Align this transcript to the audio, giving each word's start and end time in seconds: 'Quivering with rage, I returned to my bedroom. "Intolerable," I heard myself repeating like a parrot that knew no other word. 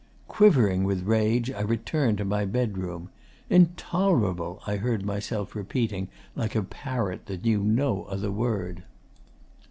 'Quivering 0.27 0.83
with 0.83 1.03
rage, 1.05 1.51
I 1.51 1.61
returned 1.61 2.17
to 2.17 2.25
my 2.25 2.43
bedroom. 2.43 3.11
"Intolerable," 3.51 4.59
I 4.65 4.77
heard 4.77 5.05
myself 5.05 5.53
repeating 5.53 6.07
like 6.35 6.55
a 6.55 6.63
parrot 6.63 7.27
that 7.27 7.43
knew 7.45 7.63
no 7.63 8.05
other 8.05 8.31
word. 8.31 8.81